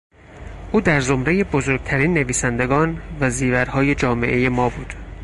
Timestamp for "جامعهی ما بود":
3.95-4.93